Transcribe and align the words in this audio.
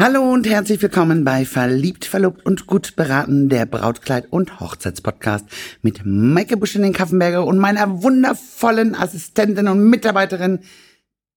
Hallo 0.00 0.32
und 0.32 0.48
herzlich 0.48 0.80
willkommen 0.80 1.24
bei 1.24 1.44
Verliebt, 1.44 2.04
Verlobt 2.04 2.46
und 2.46 2.68
Gut 2.68 2.94
beraten, 2.94 3.48
der 3.48 3.66
Brautkleid- 3.66 4.28
und 4.30 4.60
Hochzeitspodcast 4.60 5.46
mit 5.82 6.02
Maike 6.04 6.56
Busch 6.56 6.76
in 6.76 6.82
den 6.82 6.92
Kaffenberger 6.92 7.44
und 7.44 7.58
meiner 7.58 8.00
wundervollen 8.00 8.94
Assistentin 8.94 9.66
und 9.66 9.82
Mitarbeiterin 9.90 10.60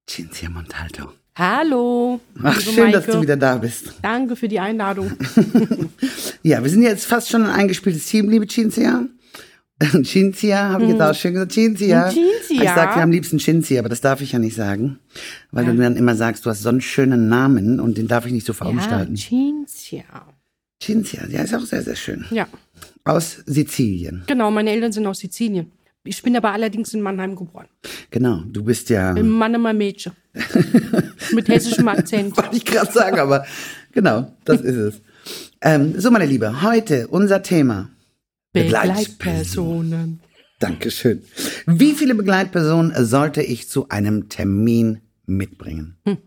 Cinzia 0.07 0.51
Montalto. 0.51 1.11
Hallo. 1.35 2.19
Ach, 2.43 2.61
schön, 2.61 2.91
dass 2.91 3.07
Maike. 3.07 3.17
du 3.17 3.21
wieder 3.23 3.35
da 3.35 3.55
bist. 3.55 3.95
Danke 4.03 4.35
für 4.35 4.47
die 4.47 4.59
Einladung. 4.59 5.11
Ja, 6.43 6.63
wir 6.63 6.69
sind 6.69 6.83
jetzt 6.83 7.05
fast 7.05 7.29
schon 7.29 7.43
ein 7.43 7.51
eingespieltes 7.51 8.05
Team, 8.05 8.29
liebe 8.29 8.47
Cinzia. 8.47 9.05
Cinzia, 10.03 10.69
habe 10.69 10.83
ich 10.83 10.89
jetzt 10.91 11.01
auch 11.01 11.15
schön 11.15 11.33
gesagt. 11.33 11.51
Cinzia. 11.53 12.09
Cinzia. 12.09 12.63
Ich 12.63 12.69
sage 12.69 12.97
ja 12.97 13.03
am 13.03 13.11
liebsten 13.11 13.39
Cinzia, 13.39 13.79
aber 13.79 13.89
das 13.89 14.01
darf 14.01 14.21
ich 14.21 14.31
ja 14.33 14.39
nicht 14.39 14.55
sagen, 14.55 14.99
weil 15.51 15.65
du 15.65 15.73
mir 15.73 15.83
dann 15.83 15.95
immer 15.95 16.15
sagst, 16.15 16.45
du 16.45 16.49
hast 16.49 16.61
so 16.61 16.69
einen 16.69 16.81
schönen 16.81 17.29
Namen 17.29 17.79
und 17.79 17.97
den 17.97 18.07
darf 18.07 18.25
ich 18.25 18.31
nicht 18.33 18.45
so 18.45 18.53
Ja, 18.53 18.57
verunstalten. 18.57 19.15
Cinzia. 19.15 20.03
Cinzia, 20.81 21.21
ja, 21.29 21.41
ist 21.43 21.53
auch 21.53 21.61
sehr, 21.61 21.81
sehr 21.83 21.95
schön. 21.95 22.25
Ja, 22.31 22.47
Aus 23.03 23.37
Sizilien. 23.45 24.23
genau. 24.27 24.49
Meine 24.51 24.71
Eltern 24.71 24.91
sind 24.91 25.05
aus 25.07 25.19
Sizilien. 25.19 25.71
Ich 26.03 26.21
bin 26.23 26.35
aber 26.35 26.51
allerdings 26.51 26.93
in 26.95 27.01
Mannheim 27.01 27.35
geboren. 27.35 27.67
Genau, 28.09 28.41
du 28.47 28.63
bist 28.63 28.89
ja, 28.89 29.11
Im 29.13 29.29
Mannheimer 29.29 29.73
Mädchen. 29.73 30.13
Mit 31.33 31.47
hessischem 31.47 31.87
Akzent. 31.87 32.35
wollte 32.35 32.55
ich 32.57 32.65
gerade 32.65 32.91
sagen, 32.91 33.19
aber 33.19 33.45
genau, 33.91 34.31
das 34.45 34.61
ist 34.61 34.75
es. 34.75 35.01
Ähm, 35.61 35.99
so, 35.99 36.09
meine 36.09 36.25
Liebe, 36.25 36.63
heute 36.63 37.07
unser 37.07 37.43
Thema. 37.43 37.89
Begleitpersonen. 38.53 40.21
Dankeschön. 40.59 41.23
Wie 41.65 41.93
viele 41.93 42.15
Begleitpersonen 42.15 43.05
sollte 43.05 43.41
ich 43.41 43.69
zu 43.69 43.89
einem 43.89 44.29
Termin 44.29 45.01
mitbringen? 45.25 45.97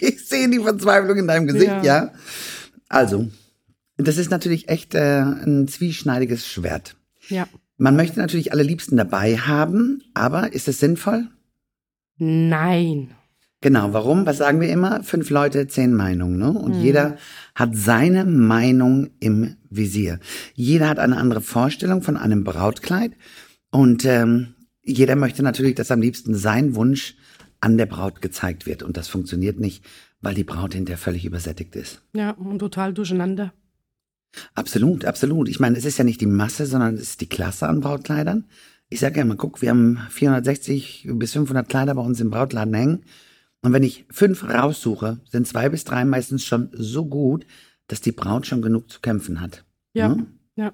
ich 0.00 0.26
sehe 0.26 0.48
die 0.48 0.60
Verzweiflung 0.60 1.18
in 1.18 1.26
deinem 1.26 1.46
Gesicht, 1.46 1.66
ja. 1.66 1.82
Ja. 1.82 2.12
Also, 2.88 3.28
das 3.96 4.16
ist 4.16 4.30
natürlich 4.30 4.68
echt 4.68 4.94
äh, 4.94 5.20
ein 5.20 5.68
zwieschneidiges 5.68 6.46
Schwert. 6.46 6.96
Ja. 7.28 7.46
Man 7.76 7.96
möchte 7.96 8.18
natürlich 8.18 8.52
alle 8.52 8.62
Liebsten 8.62 8.96
dabei 8.96 9.36
haben, 9.36 10.02
aber 10.14 10.52
ist 10.52 10.68
es 10.68 10.80
sinnvoll? 10.80 11.28
Nein. 12.18 13.14
Genau, 13.62 13.92
warum? 13.92 14.24
Was 14.24 14.38
sagen 14.38 14.60
wir 14.60 14.70
immer? 14.70 15.02
Fünf 15.02 15.28
Leute, 15.28 15.66
zehn 15.66 15.94
Meinungen. 15.94 16.38
Ne? 16.38 16.50
Und 16.50 16.80
jeder 16.80 17.16
hat 17.54 17.76
seine 17.76 18.24
Meinung 18.24 19.10
im 19.20 19.56
Visier. 19.68 20.18
Jeder 20.54 20.88
hat 20.88 20.98
eine 20.98 21.18
andere 21.18 21.42
Vorstellung 21.42 22.00
von 22.02 22.16
einem 22.16 22.42
Brautkleid. 22.42 23.12
Und 23.70 24.06
ähm, 24.06 24.54
jeder 24.82 25.14
möchte 25.14 25.42
natürlich, 25.42 25.74
dass 25.74 25.90
am 25.90 26.00
liebsten 26.00 26.34
sein 26.34 26.74
Wunsch 26.74 27.16
an 27.60 27.76
der 27.76 27.84
Braut 27.84 28.22
gezeigt 28.22 28.64
wird. 28.64 28.82
Und 28.82 28.96
das 28.96 29.08
funktioniert 29.08 29.60
nicht, 29.60 29.84
weil 30.22 30.34
die 30.34 30.44
Braut 30.44 30.72
hinterher 30.72 30.96
völlig 30.96 31.26
übersättigt 31.26 31.76
ist. 31.76 32.00
Ja, 32.14 32.30
und 32.30 32.60
total 32.60 32.94
durcheinander. 32.94 33.52
Absolut, 34.54 35.04
absolut. 35.04 35.50
Ich 35.50 35.60
meine, 35.60 35.76
es 35.76 35.84
ist 35.84 35.98
ja 35.98 36.04
nicht 36.04 36.22
die 36.22 36.26
Masse, 36.26 36.64
sondern 36.64 36.94
es 36.94 37.02
ist 37.02 37.20
die 37.20 37.28
Klasse 37.28 37.68
an 37.68 37.80
Brautkleidern. 37.80 38.46
Ich 38.88 39.00
sage 39.00 39.16
ja 39.16 39.22
immer, 39.22 39.36
guck, 39.36 39.60
wir 39.60 39.68
haben 39.68 39.98
460 40.08 41.08
bis 41.12 41.32
500 41.32 41.68
Kleider 41.68 41.94
bei 41.94 42.02
uns 42.02 42.20
im 42.20 42.30
Brautladen 42.30 42.72
hängen. 42.72 43.04
Und 43.62 43.72
wenn 43.72 43.82
ich 43.82 44.06
fünf 44.10 44.44
raussuche, 44.44 45.20
sind 45.30 45.46
zwei 45.46 45.68
bis 45.68 45.84
drei 45.84 46.04
meistens 46.04 46.44
schon 46.44 46.70
so 46.72 47.04
gut, 47.04 47.46
dass 47.88 48.00
die 48.00 48.12
Braut 48.12 48.46
schon 48.46 48.62
genug 48.62 48.90
zu 48.90 49.00
kämpfen 49.00 49.40
hat. 49.40 49.64
Ja. 49.92 50.08
Ne? 50.08 50.26
Ja. 50.56 50.72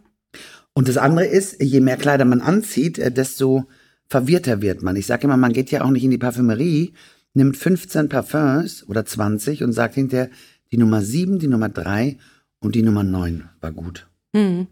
Und 0.74 0.88
das 0.88 0.98
andere 0.98 1.26
ist, 1.26 1.60
je 1.62 1.80
mehr 1.80 1.96
Kleider 1.96 2.24
man 2.24 2.40
anzieht, 2.40 2.98
äh, 2.98 3.10
desto 3.10 3.66
verwirrter 4.08 4.62
wird 4.62 4.82
man. 4.82 4.96
Ich 4.96 5.06
sage 5.06 5.24
immer, 5.24 5.36
man 5.36 5.52
geht 5.52 5.70
ja 5.70 5.82
auch 5.82 5.90
nicht 5.90 6.04
in 6.04 6.10
die 6.10 6.18
Parfümerie, 6.18 6.92
nimmt 7.34 7.56
15 7.56 8.08
Parfums 8.08 8.86
oder 8.88 9.04
20 9.04 9.62
und 9.62 9.72
sagt 9.72 9.94
hinterher, 9.94 10.30
die 10.70 10.78
Nummer 10.78 11.02
7, 11.02 11.38
die 11.38 11.48
Nummer 11.48 11.68
3 11.68 12.18
und 12.60 12.74
die 12.74 12.82
Nummer 12.82 13.02
9 13.02 13.48
war 13.60 13.72
gut. 13.72 14.08
Mhm. 14.32 14.66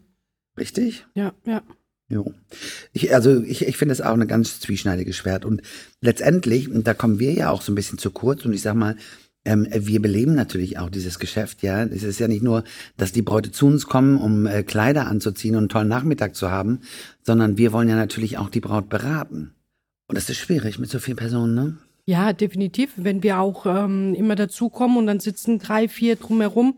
Richtig? 0.57 1.05
Ja, 1.15 1.33
ja. 1.45 1.63
Jo. 2.07 2.33
Ich, 2.93 3.13
also 3.13 3.41
ich, 3.41 3.67
ich 3.67 3.77
finde 3.77 3.93
es 3.93 4.01
auch 4.01 4.13
eine 4.13 4.27
ganz 4.27 4.59
zwieschneidige 4.59 5.13
Schwert. 5.13 5.43
Und 5.43 5.61
letztendlich, 6.01 6.69
und 6.69 6.85
da 6.85 6.93
kommen 6.93 7.19
wir 7.19 7.33
ja 7.33 7.49
auch 7.49 7.61
so 7.61 7.71
ein 7.71 7.75
bisschen 7.75 7.97
zu 7.97 8.11
kurz, 8.11 8.45
und 8.45 8.53
ich 8.53 8.61
sag 8.61 8.75
mal, 8.75 8.95
ähm, 9.43 9.67
wir 9.71 10.01
beleben 10.01 10.35
natürlich 10.35 10.77
auch 10.79 10.89
dieses 10.89 11.19
Geschäft, 11.19 11.61
ja. 11.61 11.83
Es 11.83 12.03
ist 12.03 12.19
ja 12.19 12.27
nicht 12.27 12.43
nur, 12.43 12.63
dass 12.97 13.11
die 13.11 13.21
Bräute 13.21 13.51
zu 13.51 13.67
uns 13.67 13.87
kommen, 13.87 14.17
um 14.17 14.45
äh, 14.45 14.63
Kleider 14.63 15.07
anzuziehen 15.07 15.55
und 15.55 15.63
einen 15.63 15.69
tollen 15.69 15.87
Nachmittag 15.87 16.35
zu 16.35 16.51
haben, 16.51 16.81
sondern 17.23 17.57
wir 17.57 17.71
wollen 17.71 17.89
ja 17.89 17.95
natürlich 17.95 18.37
auch 18.37 18.49
die 18.49 18.59
Braut 18.59 18.89
beraten. 18.89 19.53
Und 20.07 20.17
das 20.17 20.29
ist 20.29 20.37
schwierig 20.37 20.77
mit 20.77 20.89
so 20.89 20.99
vielen 20.99 21.17
Personen, 21.17 21.55
ne? 21.55 21.77
Ja, 22.07 22.33
definitiv. 22.33 22.91
Wenn 22.97 23.23
wir 23.23 23.39
auch 23.39 23.65
ähm, 23.65 24.13
immer 24.13 24.35
dazukommen 24.35 24.97
und 24.97 25.07
dann 25.07 25.19
sitzen 25.19 25.57
drei, 25.57 25.87
vier 25.87 26.15
drumherum, 26.17 26.77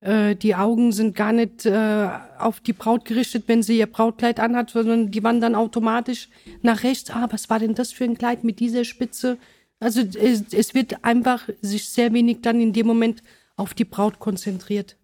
äh, 0.00 0.36
die 0.36 0.54
Augen 0.54 0.92
sind 0.92 1.14
gar 1.16 1.32
nicht 1.32 1.66
äh, 1.66 2.08
auf 2.38 2.60
die 2.60 2.72
Braut 2.72 3.04
gerichtet, 3.04 3.44
wenn 3.46 3.62
sie 3.62 3.78
ihr 3.78 3.86
Brautkleid 3.86 4.40
anhat, 4.40 4.70
sondern 4.70 5.10
die 5.10 5.22
wandern 5.22 5.54
automatisch 5.54 6.28
nach 6.62 6.82
rechts. 6.82 7.10
Ah, 7.10 7.28
was 7.30 7.48
war 7.50 7.58
denn 7.58 7.74
das 7.74 7.92
für 7.92 8.04
ein 8.04 8.18
Kleid 8.18 8.44
mit 8.44 8.60
dieser 8.60 8.84
Spitze? 8.84 9.38
Also 9.80 10.00
es, 10.00 10.42
es 10.52 10.74
wird 10.74 11.04
einfach 11.04 11.48
sich 11.60 11.88
sehr 11.88 12.12
wenig 12.12 12.38
dann 12.42 12.60
in 12.60 12.72
dem 12.72 12.86
Moment 12.86 13.22
auf 13.56 13.74
die 13.74 13.84
Braut 13.84 14.18
konzentriert. 14.18 14.96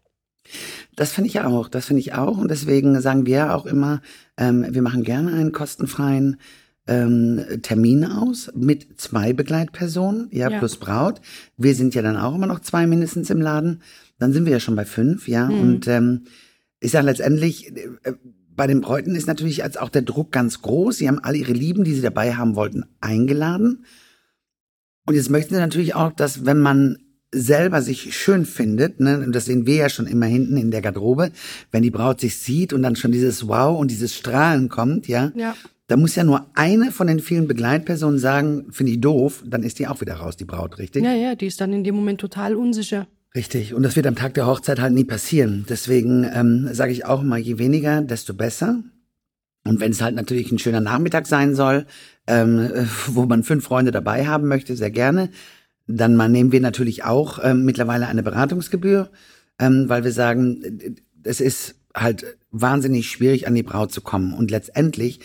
Das 0.96 1.12
finde 1.12 1.28
ich 1.28 1.40
auch, 1.40 1.68
das 1.68 1.86
finde 1.86 2.00
ich 2.00 2.14
auch. 2.14 2.38
Und 2.38 2.50
deswegen 2.50 3.00
sagen 3.00 3.26
wir 3.26 3.54
auch 3.54 3.66
immer, 3.66 4.02
ähm, 4.36 4.66
wir 4.70 4.82
machen 4.82 5.04
gerne 5.04 5.32
einen 5.32 5.52
kostenfreien 5.52 6.38
ähm, 6.86 7.44
Termin 7.62 8.04
aus 8.04 8.50
mit 8.54 9.00
zwei 9.00 9.32
Begleitpersonen, 9.32 10.28
ja, 10.32 10.50
Ja. 10.50 10.58
plus 10.58 10.76
Braut. 10.78 11.20
Wir 11.56 11.74
sind 11.74 11.94
ja 11.94 12.02
dann 12.02 12.16
auch 12.16 12.34
immer 12.34 12.48
noch 12.48 12.60
zwei 12.60 12.86
mindestens 12.86 13.30
im 13.30 13.40
Laden. 13.40 13.82
Dann 14.22 14.32
sind 14.32 14.44
wir 14.46 14.52
ja 14.52 14.60
schon 14.60 14.76
bei 14.76 14.84
fünf, 14.84 15.26
ja. 15.26 15.48
Und 15.48 15.88
ähm, 15.88 16.22
ich 16.80 16.92
sage 16.92 17.06
letztendlich, 17.06 17.76
äh, 17.76 18.12
bei 18.54 18.66
den 18.68 18.80
Bräuten 18.80 19.14
ist 19.16 19.26
natürlich 19.26 19.64
als 19.64 19.76
auch 19.76 19.88
der 19.88 20.02
Druck 20.02 20.30
ganz 20.30 20.62
groß. 20.62 20.98
Sie 20.98 21.08
haben 21.08 21.18
alle 21.18 21.38
ihre 21.38 21.52
Lieben, 21.52 21.82
die 21.84 21.94
sie 21.94 22.02
dabei 22.02 22.34
haben 22.34 22.54
wollten, 22.54 22.84
eingeladen. 23.00 23.84
Und 25.06 25.14
jetzt 25.14 25.30
möchten 25.30 25.54
sie 25.54 25.60
natürlich 25.60 25.94
auch, 25.96 26.12
dass 26.12 26.46
wenn 26.46 26.58
man 26.58 26.98
selber 27.34 27.82
sich 27.82 28.14
schön 28.16 28.44
findet, 28.44 29.00
ne, 29.00 29.18
und 29.18 29.34
das 29.34 29.46
sehen 29.46 29.66
wir 29.66 29.74
ja 29.76 29.88
schon 29.88 30.06
immer 30.06 30.26
hinten 30.26 30.56
in 30.56 30.70
der 30.70 30.82
Garderobe, 30.82 31.32
wenn 31.70 31.82
die 31.82 31.90
Braut 31.90 32.20
sich 32.20 32.36
sieht 32.38 32.72
und 32.72 32.82
dann 32.82 32.94
schon 32.94 33.10
dieses 33.10 33.48
Wow 33.48 33.80
und 33.80 33.90
dieses 33.90 34.14
Strahlen 34.14 34.68
kommt, 34.68 35.08
ja, 35.08 35.32
Ja. 35.34 35.56
da 35.88 35.96
muss 35.96 36.14
ja 36.14 36.24
nur 36.24 36.46
eine 36.54 36.92
von 36.92 37.06
den 37.06 37.20
vielen 37.20 37.48
Begleitpersonen 37.48 38.18
sagen, 38.18 38.66
finde 38.70 38.92
ich 38.92 39.00
doof, 39.00 39.42
dann 39.46 39.62
ist 39.62 39.78
die 39.78 39.88
auch 39.88 40.00
wieder 40.02 40.14
raus, 40.14 40.36
die 40.36 40.44
Braut, 40.44 40.78
richtig? 40.78 41.02
Ja, 41.02 41.14
ja, 41.14 41.34
die 41.34 41.46
ist 41.46 41.60
dann 41.60 41.72
in 41.72 41.82
dem 41.84 41.94
Moment 41.96 42.20
total 42.20 42.54
unsicher. 42.54 43.08
Richtig. 43.34 43.72
Und 43.72 43.82
das 43.82 43.96
wird 43.96 44.06
am 44.06 44.14
Tag 44.14 44.34
der 44.34 44.46
Hochzeit 44.46 44.78
halt 44.78 44.92
nie 44.92 45.04
passieren. 45.04 45.64
Deswegen 45.68 46.24
ähm, 46.32 46.68
sage 46.72 46.92
ich 46.92 47.06
auch 47.06 47.22
mal, 47.22 47.38
je 47.38 47.58
weniger, 47.58 48.02
desto 48.02 48.34
besser. 48.34 48.82
Und 49.64 49.80
wenn 49.80 49.92
es 49.92 50.02
halt 50.02 50.14
natürlich 50.14 50.52
ein 50.52 50.58
schöner 50.58 50.80
Nachmittag 50.80 51.26
sein 51.26 51.54
soll, 51.54 51.86
ähm, 52.26 52.58
äh, 52.58 52.84
wo 53.06 53.24
man 53.24 53.42
fünf 53.42 53.64
Freunde 53.64 53.90
dabei 53.90 54.26
haben 54.26 54.48
möchte, 54.48 54.76
sehr 54.76 54.90
gerne, 54.90 55.30
dann 55.86 56.14
mal 56.14 56.28
nehmen 56.28 56.52
wir 56.52 56.60
natürlich 56.60 57.04
auch 57.04 57.38
ähm, 57.42 57.64
mittlerweile 57.64 58.06
eine 58.06 58.22
Beratungsgebühr, 58.22 59.10
ähm, 59.58 59.88
weil 59.88 60.04
wir 60.04 60.12
sagen, 60.12 60.96
es 61.22 61.40
ist 61.40 61.76
halt 61.94 62.38
wahnsinnig 62.50 63.10
schwierig, 63.10 63.46
an 63.46 63.54
die 63.54 63.62
Braut 63.62 63.92
zu 63.92 64.00
kommen. 64.00 64.34
Und 64.34 64.50
letztendlich 64.50 65.20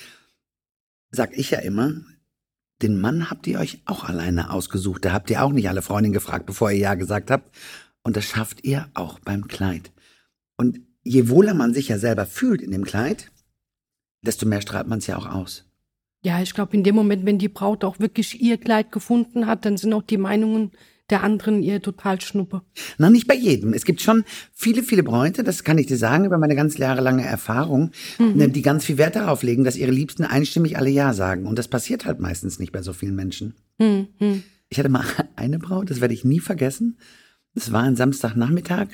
sag 1.12 1.38
ich 1.38 1.52
ja 1.52 1.60
immer, 1.60 1.94
den 2.82 3.00
Mann 3.00 3.30
habt 3.30 3.48
ihr 3.48 3.60
euch 3.60 3.82
auch 3.86 4.04
alleine 4.04 4.52
ausgesucht. 4.52 5.04
Da 5.04 5.12
habt 5.12 5.30
ihr 5.30 5.44
auch 5.44 5.52
nicht 5.52 5.68
alle 5.68 5.82
Freundinnen 5.82 6.14
gefragt, 6.14 6.46
bevor 6.46 6.72
ihr 6.72 6.78
Ja 6.78 6.96
gesagt 6.96 7.32
habt. 7.32 7.56
Und 8.08 8.16
das 8.16 8.24
schafft 8.24 8.64
ihr 8.64 8.88
auch 8.94 9.20
beim 9.20 9.50
Kleid. 9.50 9.92
Und 10.56 10.80
je 11.04 11.28
wohler 11.28 11.54
man 11.54 11.74
sich 11.74 11.90
ja 11.90 12.00
selber 12.00 12.26
fühlt 12.26 12.62
in 12.62 12.72
dem 12.72 12.86
Kleid, 12.86 13.34
desto 14.22 14.46
mehr 14.46 14.62
strahlt 14.62 14.88
man 14.88 15.00
es 15.00 15.08
ja 15.08 15.18
auch 15.18 15.26
aus. 15.26 15.66
Ja, 16.24 16.42
ich 16.42 16.54
glaube, 16.54 16.78
in 16.78 16.86
dem 16.86 16.96
Moment, 16.96 17.26
wenn 17.26 17.38
die 17.38 17.50
Braut 17.50 17.84
auch 17.84 18.00
wirklich 18.00 18.42
ihr 18.42 18.58
Kleid 18.60 18.94
gefunden 18.94 19.46
hat, 19.46 19.66
dann 19.66 19.76
sind 19.76 19.92
auch 19.92 20.04
die 20.04 20.16
Meinungen 20.16 20.72
der 21.10 21.22
anderen 21.22 21.62
ihr 21.62 21.82
total 21.82 22.22
schnuppe. 22.22 22.62
Na, 22.98 23.10
nicht 23.10 23.28
bei 23.28 23.36
jedem. 23.36 23.74
Es 23.74 23.84
gibt 23.84 24.00
schon 24.00 24.24
viele, 24.54 24.84
viele 24.84 25.04
Bräute, 25.04 25.44
das 25.44 25.66
kann 25.66 25.78
ich 25.78 25.88
dir 25.88 25.98
sagen, 25.98 26.24
über 26.24 26.38
meine 26.38 26.56
ganz 26.56 26.78
jahrelange 26.78 27.26
Erfahrung, 27.26 27.92
ne, 28.20 28.48
die 28.48 28.62
ganz 28.62 28.86
viel 28.86 28.98
Wert 28.98 29.18
darauf 29.18 29.44
legen, 29.44 29.66
dass 29.66 29.76
ihre 29.76 29.92
Liebsten 29.92 30.24
einstimmig 30.24 30.78
alle 30.78 30.90
Ja 30.90 31.12
sagen. 31.12 31.46
Und 31.46 31.60
das 31.60 31.68
passiert 31.68 32.06
halt 32.06 32.22
meistens 32.22 32.58
nicht 32.58 32.72
bei 32.72 32.82
so 32.82 32.94
vielen 32.94 33.16
Menschen. 33.16 33.56
Hm, 33.82 34.08
hm. 34.18 34.44
Ich 34.70 34.80
hatte 34.80 34.88
mal 34.88 35.04
eine 35.36 35.60
Braut, 35.60 35.90
das 35.90 36.00
werde 36.00 36.14
ich 36.14 36.24
nie 36.24 36.40
vergessen. 36.40 36.98
Es 37.58 37.72
war 37.72 37.82
ein 37.82 37.96
Samstagnachmittag. 37.96 38.88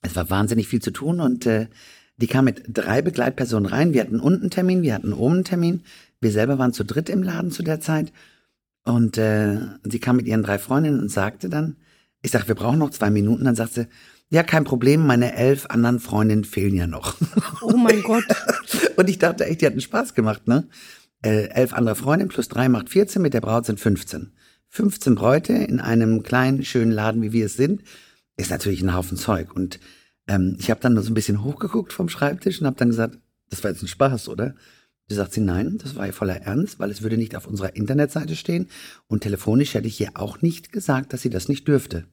Es 0.00 0.16
war 0.16 0.30
wahnsinnig 0.30 0.68
viel 0.68 0.80
zu 0.80 0.90
tun 0.90 1.20
und 1.20 1.44
äh, 1.44 1.66
die 2.16 2.26
kam 2.26 2.46
mit 2.46 2.62
drei 2.68 3.02
Begleitpersonen 3.02 3.66
rein. 3.66 3.92
Wir 3.92 4.00
hatten 4.00 4.20
unten 4.20 4.42
einen 4.42 4.50
Termin, 4.50 4.82
wir 4.82 4.94
hatten 4.94 5.12
oben 5.12 5.34
einen 5.34 5.44
Termin. 5.44 5.84
Wir 6.18 6.30
selber 6.30 6.58
waren 6.58 6.72
zu 6.72 6.84
dritt 6.84 7.10
im 7.10 7.22
Laden 7.22 7.50
zu 7.50 7.62
der 7.62 7.80
Zeit. 7.80 8.10
Und 8.84 9.18
äh, 9.18 9.58
sie 9.82 9.98
kam 9.98 10.16
mit 10.16 10.26
ihren 10.26 10.42
drei 10.42 10.58
Freundinnen 10.58 10.98
und 10.98 11.10
sagte 11.10 11.50
dann, 11.50 11.76
ich 12.22 12.30
sag, 12.30 12.48
wir 12.48 12.54
brauchen 12.54 12.78
noch 12.78 12.90
zwei 12.90 13.10
Minuten. 13.10 13.44
Dann 13.44 13.54
sagt 13.54 13.74
sie, 13.74 13.86
ja, 14.30 14.42
kein 14.42 14.64
Problem, 14.64 15.06
meine 15.06 15.34
elf 15.34 15.66
anderen 15.66 16.00
Freundinnen 16.00 16.44
fehlen 16.44 16.74
ja 16.74 16.86
noch. 16.86 17.16
Oh 17.60 17.76
mein 17.76 18.02
Gott. 18.02 18.24
Und 18.96 19.10
ich 19.10 19.18
dachte 19.18 19.44
echt, 19.44 19.60
die 19.60 19.66
hatten 19.66 19.80
Spaß 19.80 20.14
gemacht, 20.14 20.48
ne? 20.48 20.68
Äh, 21.22 21.48
elf 21.48 21.74
andere 21.74 21.96
Freundinnen 21.96 22.30
plus 22.30 22.48
drei 22.48 22.70
macht 22.70 22.88
14, 22.88 23.20
mit 23.20 23.34
der 23.34 23.42
Braut 23.42 23.66
sind 23.66 23.78
15. 23.78 24.32
15 24.74 25.14
Bräute 25.14 25.52
in 25.52 25.78
einem 25.78 26.24
kleinen, 26.24 26.64
schönen 26.64 26.90
Laden, 26.90 27.22
wie 27.22 27.32
wir 27.32 27.46
es 27.46 27.54
sind, 27.54 27.82
ist 28.36 28.50
natürlich 28.50 28.82
ein 28.82 28.92
Haufen 28.92 29.16
Zeug. 29.16 29.54
Und 29.54 29.78
ähm, 30.26 30.56
ich 30.58 30.68
habe 30.68 30.80
dann 30.80 30.94
nur 30.94 31.04
so 31.04 31.12
ein 31.12 31.14
bisschen 31.14 31.44
hochgeguckt 31.44 31.92
vom 31.92 32.08
Schreibtisch 32.08 32.60
und 32.60 32.66
habe 32.66 32.76
dann 32.76 32.88
gesagt, 32.88 33.16
das 33.50 33.62
war 33.62 33.70
jetzt 33.70 33.84
ein 33.84 33.88
Spaß, 33.88 34.28
oder? 34.28 34.56
Da 35.08 35.14
sagt 35.14 35.32
sie, 35.32 35.42
nein, 35.42 35.78
das 35.80 35.94
war 35.94 36.06
ja 36.06 36.12
voller 36.12 36.38
Ernst, 36.42 36.80
weil 36.80 36.90
es 36.90 37.02
würde 37.02 37.16
nicht 37.16 37.36
auf 37.36 37.46
unserer 37.46 37.76
Internetseite 37.76 38.34
stehen 38.34 38.66
und 39.06 39.20
telefonisch 39.20 39.74
hätte 39.74 39.86
ich 39.86 40.00
ihr 40.00 40.10
auch 40.14 40.42
nicht 40.42 40.72
gesagt, 40.72 41.12
dass 41.12 41.22
sie 41.22 41.30
das 41.30 41.48
nicht 41.48 41.68
dürfte. 41.68 42.06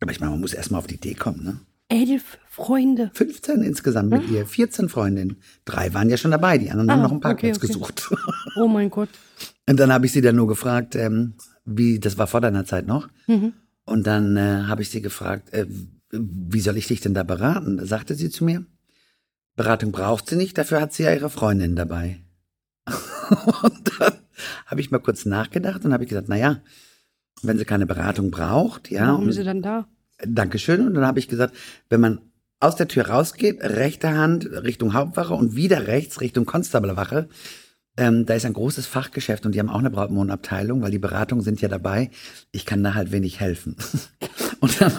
Aber 0.00 0.10
ich 0.10 0.20
meine, 0.20 0.32
man 0.32 0.40
muss 0.42 0.52
erstmal 0.52 0.80
auf 0.80 0.86
die 0.86 0.96
Idee 0.96 1.14
kommen, 1.14 1.44
ne? 1.44 1.60
Elf 1.88 2.36
Freunde. 2.50 3.10
15 3.14 3.62
insgesamt 3.62 4.10
mit 4.10 4.28
ihr, 4.28 4.44
14 4.44 4.90
Freundinnen. 4.90 5.36
Drei 5.64 5.94
waren 5.94 6.10
ja 6.10 6.18
schon 6.18 6.32
dabei, 6.32 6.58
die 6.58 6.70
anderen 6.70 6.90
Ah, 6.90 6.92
haben 6.94 7.02
noch 7.02 7.12
einen 7.12 7.20
Parkplatz 7.20 7.56
okay, 7.56 7.66
okay. 7.68 7.72
gesucht. 7.72 8.10
Oh 8.56 8.68
mein 8.68 8.90
Gott. 8.90 9.08
Und 9.66 9.78
dann 9.78 9.92
habe 9.92 10.04
ich 10.04 10.12
sie 10.12 10.20
dann 10.20 10.36
nur 10.36 10.48
gefragt, 10.48 10.96
ähm, 10.96 11.34
wie, 11.66 11.98
das 11.98 12.16
war 12.16 12.26
vor 12.26 12.40
deiner 12.40 12.64
Zeit 12.64 12.86
noch. 12.86 13.08
Mhm. 13.26 13.52
Und 13.84 14.06
dann 14.06 14.36
äh, 14.36 14.64
habe 14.66 14.82
ich 14.82 14.90
sie 14.90 15.02
gefragt, 15.02 15.52
äh, 15.52 15.66
wie 16.10 16.60
soll 16.60 16.76
ich 16.76 16.86
dich 16.86 17.00
denn 17.00 17.14
da 17.14 17.22
beraten? 17.22 17.84
Sagte 17.84 18.14
sie 18.14 18.30
zu 18.30 18.44
mir, 18.44 18.64
Beratung 19.56 19.92
braucht 19.92 20.28
sie 20.28 20.36
nicht, 20.36 20.56
dafür 20.56 20.80
hat 20.80 20.92
sie 20.92 21.04
ja 21.04 21.12
ihre 21.12 21.30
Freundin 21.30 21.76
dabei. 21.76 22.20
und 23.62 24.00
dann 24.00 24.14
habe 24.66 24.80
ich 24.80 24.90
mal 24.90 24.98
kurz 24.98 25.24
nachgedacht 25.24 25.84
und 25.84 25.92
habe 25.92 26.04
ich 26.04 26.08
gesagt, 26.08 26.28
na 26.28 26.36
ja, 26.36 26.60
wenn 27.42 27.58
sie 27.58 27.64
keine 27.64 27.86
Beratung 27.86 28.30
braucht, 28.30 28.90
ja, 28.90 29.08
Warum 29.08 29.24
und, 29.24 29.28
ist 29.30 29.36
sie 29.36 29.44
dann 29.44 29.62
da? 29.62 29.86
Dankeschön. 30.24 30.86
Und 30.86 30.94
dann 30.94 31.06
habe 31.06 31.18
ich 31.18 31.28
gesagt, 31.28 31.54
wenn 31.90 32.00
man 32.00 32.20
aus 32.60 32.76
der 32.76 32.88
Tür 32.88 33.08
rausgeht, 33.08 33.60
rechte 33.60 34.14
Hand 34.14 34.46
Richtung 34.46 34.94
Hauptwache 34.94 35.34
und 35.34 35.56
wieder 35.56 35.86
rechts 35.86 36.20
Richtung 36.20 36.46
Konstablewache, 36.46 37.28
ähm, 37.96 38.26
da 38.26 38.34
ist 38.34 38.44
ein 38.44 38.52
großes 38.52 38.86
Fachgeschäft 38.86 39.46
und 39.46 39.54
die 39.54 39.58
haben 39.58 39.70
auch 39.70 39.78
eine 39.78 39.90
Brautmodenabteilung, 39.90 40.82
weil 40.82 40.90
die 40.90 40.98
Beratungen 40.98 41.44
sind 41.44 41.60
ja 41.60 41.68
dabei. 41.68 42.10
Ich 42.52 42.66
kann 42.66 42.82
da 42.82 42.94
halt 42.94 43.12
wenig 43.12 43.40
helfen. 43.40 43.76
und 44.60 44.80
dann, 44.80 44.92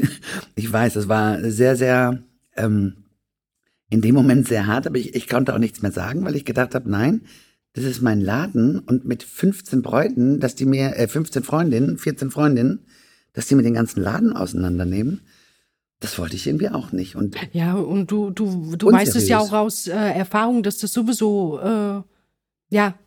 ich 0.54 0.72
weiß, 0.72 0.96
es 0.96 1.08
war 1.08 1.42
sehr, 1.50 1.76
sehr 1.76 2.22
ähm, 2.56 3.04
in 3.90 4.00
dem 4.00 4.14
Moment 4.14 4.46
sehr 4.46 4.66
hart, 4.66 4.86
aber 4.86 4.96
ich, 4.96 5.14
ich 5.14 5.28
konnte 5.28 5.54
auch 5.54 5.58
nichts 5.58 5.82
mehr 5.82 5.92
sagen, 5.92 6.24
weil 6.24 6.36
ich 6.36 6.44
gedacht 6.44 6.74
habe, 6.74 6.90
nein, 6.90 7.22
das 7.74 7.84
ist 7.84 8.02
mein 8.02 8.20
Laden 8.20 8.78
und 8.78 9.04
mit 9.04 9.22
15 9.22 9.82
Bräuten, 9.82 10.40
dass 10.40 10.54
die 10.54 10.66
mir, 10.66 10.96
äh, 10.96 11.08
15 11.08 11.42
Freundinnen, 11.42 11.98
14 11.98 12.30
Freundinnen, 12.30 12.80
dass 13.32 13.46
die 13.46 13.54
mir 13.54 13.62
den 13.62 13.74
ganzen 13.74 14.02
Laden 14.02 14.32
auseinandernehmen, 14.32 15.20
das 16.00 16.18
wollte 16.18 16.36
ich 16.36 16.46
irgendwie 16.46 16.68
auch 16.68 16.92
nicht. 16.92 17.16
Und 17.16 17.36
Ja, 17.52 17.74
und 17.74 18.10
du, 18.10 18.30
du, 18.30 18.76
du 18.76 18.92
weißt 18.92 19.16
es 19.16 19.28
ja 19.28 19.38
auch 19.38 19.52
aus 19.52 19.86
äh, 19.86 19.92
Erfahrung, 19.92 20.62
dass 20.62 20.78
das 20.78 20.92
sowieso, 20.92 21.58
äh, 21.60 22.02
ja, 22.68 22.98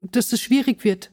dass 0.00 0.28
das 0.28 0.40
schwierig 0.40 0.84
wird. 0.84 1.10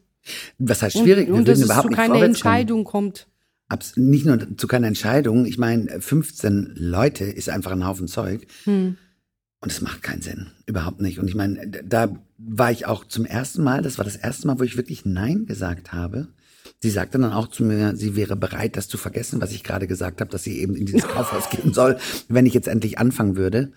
was 0.58 0.82
heißt 0.82 0.98
schwierig? 0.98 1.30
Und, 1.30 1.40
und 1.40 1.48
dass 1.48 1.60
es 1.60 1.66
überhaupt 1.66 1.90
zu 1.90 1.96
keiner 1.96 2.14
kommen. 2.14 2.26
Entscheidung 2.26 2.84
kommt. 2.84 3.28
Abs 3.68 3.96
nicht 3.96 4.26
nur 4.26 4.58
zu 4.58 4.68
keiner 4.68 4.88
Entscheidung. 4.88 5.46
Ich 5.46 5.58
meine, 5.58 6.02
15 6.02 6.74
Leute 6.76 7.24
ist 7.24 7.50
einfach 7.50 7.72
ein 7.72 7.86
Haufen 7.86 8.08
Zeug. 8.08 8.46
Hm. 8.66 8.98
Und 9.62 9.72
es 9.72 9.82
macht 9.82 10.02
keinen 10.02 10.22
Sinn. 10.22 10.48
Überhaupt 10.66 11.02
nicht. 11.02 11.20
Und 11.20 11.28
ich 11.28 11.36
meine, 11.36 11.68
da 11.68 12.16
war 12.38 12.72
ich 12.72 12.88
auch 12.88 13.06
zum 13.06 13.26
ersten 13.26 13.64
Mal, 13.64 13.84
das 13.84 14.00
war 14.00 14.06
das 14.06 14.16
erste 14.16 14.48
Mal, 14.48 14.60
wo 14.60 14.64
ich 14.64 14.76
wirklich 14.76 15.06
Nein 15.06 15.46
gesagt 15.46 15.94
habe. 15.94 16.30
Sie 16.80 16.90
sagte 16.90 17.20
dann 17.20 17.32
auch 17.32 17.48
zu 17.48 17.64
mir, 17.64 17.96
sie 17.96 18.16
wäre 18.16 18.36
bereit, 18.36 18.76
das 18.76 18.88
zu 18.88 18.98
vergessen, 18.98 19.40
was 19.40 19.52
ich 19.52 19.64
gerade 19.64 19.86
gesagt 19.86 20.20
habe, 20.20 20.32
dass 20.32 20.44
sie 20.44 20.60
eben 20.60 20.76
in 20.76 20.88
dieses 20.88 21.04
Kaufhaus 21.08 21.50
gehen 21.50 21.74
soll, 21.74 21.98
wenn 22.28 22.48
ich 22.48 22.56
jetzt 22.56 22.68
endlich 22.68 22.98
anfangen 22.98 23.36
würde. 23.36 23.72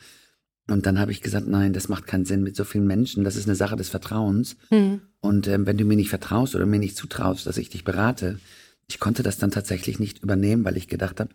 Und 0.69 0.87
dann 0.87 0.99
habe 0.99 1.13
ich 1.13 1.21
gesagt, 1.21 1.47
nein, 1.47 1.75
das 1.75 1.89
macht 1.89 2.07
keinen 2.07 2.25
Sinn 2.25 2.43
mit 2.43 2.57
so 2.57 2.65
vielen 2.65 2.87
Menschen. 2.87 3.23
Das 3.23 3.37
ist 3.37 3.47
eine 3.47 3.57
Sache 3.57 3.77
des 3.77 3.91
Vertrauens. 3.91 4.57
Hm. 4.71 5.03
Und 5.21 5.47
ähm, 5.47 5.67
wenn 5.67 5.77
du 5.77 5.85
mir 5.85 5.97
nicht 5.97 6.09
vertraust 6.09 6.55
oder 6.55 6.65
mir 6.65 6.79
nicht 6.79 6.97
zutraust, 6.97 7.47
dass 7.47 7.59
ich 7.59 7.69
dich 7.69 7.85
berate, 7.85 8.39
ich 8.87 9.01
konnte 9.01 9.23
das 9.23 9.39
dann 9.39 9.51
tatsächlich 9.51 9.99
nicht 9.99 10.23
übernehmen, 10.23 10.65
weil 10.65 10.77
ich 10.77 10.89
gedacht 10.89 11.21
habe, 11.21 11.31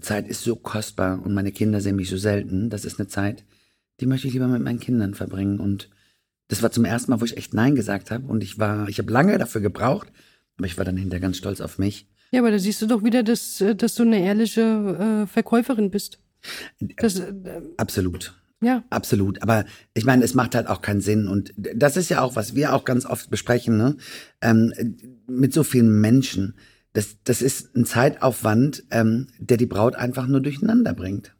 Zeit 0.00 0.26
ist 0.26 0.42
so 0.42 0.56
kostbar 0.56 1.24
und 1.24 1.34
meine 1.34 1.52
Kinder 1.52 1.80
sehen 1.80 1.96
mich 1.96 2.10
so 2.10 2.16
selten. 2.16 2.70
Das 2.70 2.84
ist 2.84 2.98
eine 2.98 3.08
Zeit, 3.08 3.44
die 4.00 4.06
möchte 4.06 4.26
ich 4.26 4.32
lieber 4.32 4.48
mit 4.48 4.62
meinen 4.62 4.80
Kindern 4.80 5.14
verbringen. 5.14 5.60
Und 5.60 5.88
das 6.48 6.62
war 6.62 6.72
zum 6.72 6.84
ersten 6.84 7.12
Mal, 7.12 7.20
wo 7.20 7.24
ich 7.24 7.36
echt 7.36 7.54
Nein 7.54 7.76
gesagt 7.76 8.10
habe. 8.10 8.26
Und 8.26 8.42
ich 8.42 8.58
war, 8.58 8.88
ich 8.88 8.98
habe 8.98 9.12
lange 9.12 9.38
dafür 9.38 9.60
gebraucht, 9.60 10.08
aber 10.56 10.66
ich 10.66 10.76
war 10.76 10.84
dann 10.84 10.96
hinterher 10.96 11.20
ganz 11.20 11.36
stolz 11.36 11.60
auf 11.60 11.78
mich. 11.78 12.08
Ja, 12.32 12.40
aber 12.40 12.50
da 12.50 12.58
siehst 12.58 12.82
du 12.82 12.86
doch 12.86 13.04
wieder, 13.04 13.22
dass, 13.22 13.60
äh, 13.60 13.76
dass 13.76 13.94
du 13.94 14.02
eine 14.02 14.18
ehrliche 14.18 15.22
äh, 15.22 15.26
Verkäuferin 15.28 15.90
bist. 15.90 16.18
Das, 16.96 17.18
äh, 17.18 17.32
Absolut. 17.76 18.34
ja, 18.62 18.82
Absolut. 18.90 19.42
Aber 19.42 19.64
ich 19.94 20.04
meine, 20.04 20.24
es 20.24 20.34
macht 20.34 20.54
halt 20.54 20.66
auch 20.66 20.80
keinen 20.82 21.00
Sinn. 21.00 21.28
Und 21.28 21.52
das 21.56 21.96
ist 21.96 22.08
ja 22.10 22.20
auch, 22.22 22.36
was 22.36 22.54
wir 22.54 22.74
auch 22.74 22.84
ganz 22.84 23.06
oft 23.06 23.30
besprechen, 23.30 23.76
ne? 23.76 23.96
Ähm, 24.40 24.72
mit 25.26 25.52
so 25.52 25.62
vielen 25.64 26.00
Menschen. 26.00 26.54
Das, 26.92 27.16
das 27.24 27.42
ist 27.42 27.74
ein 27.74 27.84
Zeitaufwand, 27.86 28.84
ähm, 28.90 29.26
der 29.38 29.56
die 29.56 29.66
Braut 29.66 29.96
einfach 29.96 30.26
nur 30.26 30.40
durcheinander 30.40 30.94
bringt. 30.94 31.34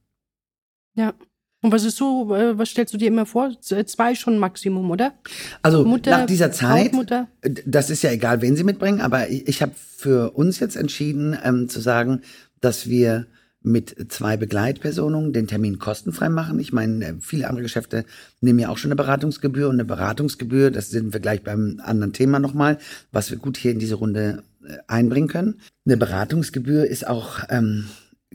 ja. 0.94 1.14
Und 1.62 1.72
was 1.72 1.84
ist 1.84 1.96
so, 1.96 2.34
äh, 2.34 2.58
was 2.58 2.68
stellst 2.68 2.92
du 2.92 2.98
dir 2.98 3.08
immer 3.08 3.24
vor? 3.24 3.58
Z- 3.58 3.88
Zwei 3.88 4.14
schon 4.14 4.36
Maximum, 4.36 4.90
oder? 4.90 5.14
Also 5.62 5.82
Mutter, 5.86 6.10
nach 6.10 6.26
dieser 6.26 6.52
Zeit, 6.52 6.90
Brautmutter? 6.92 7.26
das 7.64 7.88
ist 7.88 8.02
ja 8.02 8.10
egal, 8.10 8.42
wen 8.42 8.54
sie 8.54 8.64
mitbringen, 8.64 9.00
aber 9.00 9.30
ich, 9.30 9.48
ich 9.48 9.62
habe 9.62 9.72
für 9.74 10.32
uns 10.32 10.60
jetzt 10.60 10.76
entschieden 10.76 11.34
ähm, 11.42 11.70
zu 11.70 11.80
sagen, 11.80 12.20
dass 12.60 12.90
wir 12.90 13.26
mit 13.64 14.12
zwei 14.12 14.36
Begleitpersonen 14.36 15.32
den 15.32 15.46
Termin 15.46 15.78
kostenfrei 15.78 16.28
machen. 16.28 16.60
Ich 16.60 16.72
meine, 16.72 17.04
äh, 17.04 17.14
viele 17.20 17.48
andere 17.48 17.62
Geschäfte 17.62 18.04
nehmen 18.40 18.58
ja 18.58 18.68
auch 18.68 18.76
schon 18.78 18.90
eine 18.90 18.96
Beratungsgebühr 18.96 19.68
und 19.68 19.76
eine 19.76 19.86
Beratungsgebühr, 19.86 20.70
das 20.70 20.90
sind 20.90 21.12
wir 21.14 21.20
gleich 21.20 21.42
beim 21.42 21.80
anderen 21.82 22.12
Thema 22.12 22.38
nochmal, 22.38 22.78
was 23.10 23.30
wir 23.30 23.38
gut 23.38 23.56
hier 23.56 23.72
in 23.72 23.78
diese 23.78 23.94
Runde 23.96 24.42
äh, 24.66 24.76
einbringen 24.86 25.28
können. 25.28 25.54
Eine 25.86 25.96
Beratungsgebühr 25.96 26.86
ist 26.86 27.06
auch 27.06 27.40
ähm, 27.48 27.86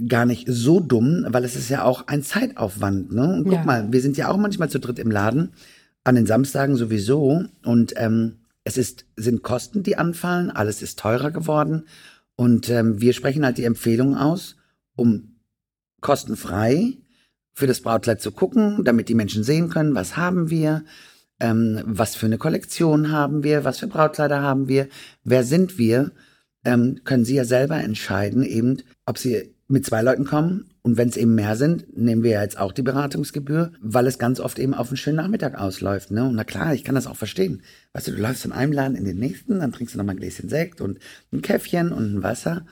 gar 0.08 0.26
nicht 0.26 0.48
so 0.50 0.80
dumm, 0.80 1.26
weil 1.30 1.44
es 1.46 1.56
ist 1.56 1.70
ja 1.70 1.84
auch 1.84 2.08
ein 2.08 2.24
Zeitaufwand. 2.24 3.12
Ne? 3.14 3.34
Und 3.36 3.44
guck 3.44 3.54
Ja. 3.54 3.64
mal, 3.64 3.92
wir 3.92 4.02
sind 4.02 4.18
ja 4.18 4.30
auch 4.30 4.38
manchmal 4.38 4.70
zu 4.70 4.80
dritt 4.80 4.98
im 4.98 5.12
Laden, 5.12 5.52
an 6.04 6.16
den 6.16 6.26
Samstagen 6.26 6.76
sowieso. 6.76 7.44
Und 7.64 7.94
ähm, 7.98 8.38
es 8.64 8.78
ist, 8.78 9.06
sind 9.16 9.44
Kosten, 9.44 9.84
die 9.84 9.96
anfallen, 9.98 10.50
alles 10.50 10.82
ist 10.82 10.98
teurer 10.98 11.30
geworden. 11.30 11.84
Und 12.36 12.70
ähm, 12.70 13.00
wir 13.00 13.14
sprechen 13.14 13.46
halt 13.46 13.58
die 13.60 13.66
Empfehlung 13.66 14.16
aus, 14.16 14.56
um 15.00 15.40
kostenfrei 16.02 16.98
für 17.54 17.68
das 17.68 17.82
Brautkleid 17.82 18.22
zu 18.22 18.32
gucken, 18.32 18.84
damit 18.84 19.10
die 19.10 19.16
Menschen 19.16 19.44
sehen 19.44 19.70
können, 19.70 19.96
was 19.96 20.16
haben 20.16 20.50
wir, 20.50 20.84
ähm, 21.40 21.82
was 21.86 22.16
für 22.16 22.26
eine 22.26 22.38
Kollektion 22.38 23.12
haben 23.12 23.44
wir, 23.44 23.64
was 23.64 23.80
für 23.80 23.88
Brautkleider 23.88 24.42
haben 24.42 24.68
wir, 24.68 24.88
wer 25.24 25.44
sind 25.44 25.78
wir, 25.78 26.12
ähm, 26.64 27.02
können 27.04 27.26
Sie 27.26 27.36
ja 27.36 27.46
selber 27.46 27.78
entscheiden, 27.78 28.44
eben, 28.44 28.78
ob 29.06 29.18
Sie 29.18 29.56
mit 29.68 29.86
zwei 29.86 30.02
Leuten 30.02 30.26
kommen 30.26 30.72
und 30.82 30.98
wenn 30.98 31.10
es 31.10 31.18
eben 31.18 31.36
mehr 31.36 31.56
sind, 31.56 31.96
nehmen 31.98 32.24
wir 32.24 32.32
ja 32.32 32.42
jetzt 32.42 32.58
auch 32.58 32.72
die 32.72 32.82
Beratungsgebühr, 32.82 33.74
weil 33.82 34.08
es 34.08 34.18
ganz 34.18 34.40
oft 34.40 34.58
eben 34.58 34.74
auf 34.74 34.88
einen 34.88 34.98
schönen 34.98 35.18
Nachmittag 35.18 35.60
ausläuft. 35.60 36.12
Ne? 36.12 36.24
Und 36.24 36.36
na 36.36 36.44
klar, 36.44 36.74
ich 36.74 36.84
kann 36.84 36.96
das 36.96 37.08
auch 37.08 37.16
verstehen. 37.16 37.62
Weißt 37.94 38.08
du, 38.08 38.12
du 38.12 38.22
läufst 38.22 38.42
von 38.42 38.52
einem 38.52 38.72
Laden 38.72 38.96
in 38.96 39.06
den 39.06 39.20
nächsten, 39.20 39.60
dann 39.60 39.72
trinkst 39.72 39.94
du 39.94 40.00
noch 40.00 40.06
mal 40.06 40.14
ein 40.14 40.20
Gläschen 40.20 40.50
Sekt 40.50 40.82
und 40.82 41.00
ein 41.32 41.42
Käffchen 41.42 41.92
und 41.92 42.16
ein 42.16 42.24
Wasser, 42.24 42.66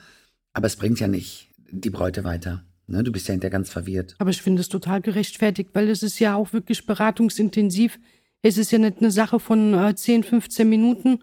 aber 0.52 0.66
es 0.66 0.76
bringt 0.76 0.98
ja 0.98 1.08
nicht 1.08 1.47
die 1.70 1.90
Bräute 1.90 2.24
weiter. 2.24 2.64
Ne? 2.86 3.02
Du 3.02 3.12
bist 3.12 3.28
ja 3.28 3.32
hinterher 3.32 3.50
ganz 3.50 3.70
verwirrt. 3.70 4.14
Aber 4.18 4.30
ich 4.30 4.42
finde 4.42 4.60
es 4.60 4.68
total 4.68 5.00
gerechtfertigt, 5.00 5.70
weil 5.74 5.88
es 5.88 6.02
ist 6.02 6.18
ja 6.18 6.34
auch 6.34 6.52
wirklich 6.52 6.86
beratungsintensiv. 6.86 7.98
Es 8.42 8.56
ist 8.56 8.70
ja 8.70 8.78
nicht 8.78 8.98
eine 8.98 9.10
Sache 9.10 9.40
von 9.40 9.74
äh, 9.74 9.94
10, 9.94 10.24
15 10.24 10.68
Minuten 10.68 11.20